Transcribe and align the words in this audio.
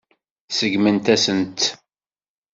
Seggment-asent-tt. 0.57 1.67